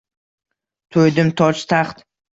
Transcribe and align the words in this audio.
«To’ydim 0.97 1.29
toj-taxt 1.43 2.05